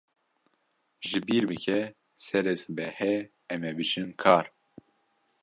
[1.07, 1.79] Ji bîr bike,
[2.25, 3.15] serê sibehê
[3.53, 4.45] em ê biçin kar.